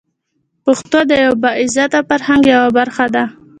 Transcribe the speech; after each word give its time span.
پښتو 0.65 0.99
د 1.09 1.11
یوه 1.23 1.35
با 1.43 1.49
عزته 1.61 1.99
فرهنګ 2.09 2.43
یوه 2.53 2.69
برخه 2.77 3.05
ده. 3.15 3.23